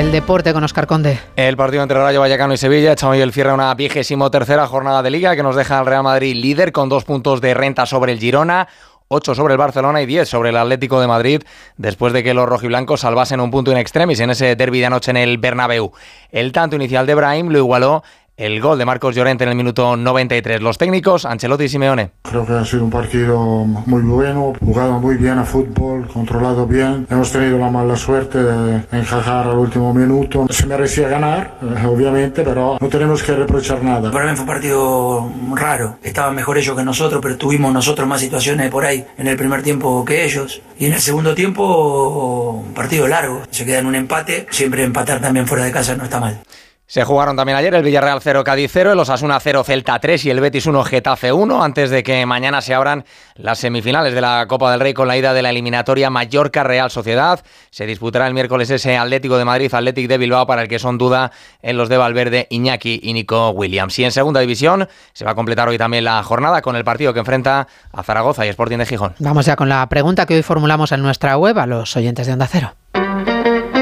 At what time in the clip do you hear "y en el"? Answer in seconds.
40.78-41.00